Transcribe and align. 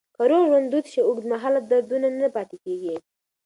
که 0.15 0.21
روغ 0.29 0.43
ژوند 0.49 0.67
دود 0.71 0.85
شي، 0.91 0.99
اوږدمهاله 1.03 1.59
دردونه 1.69 2.07
نه 2.21 2.27
پاتې 2.35 2.57
کېږي. 2.65 2.95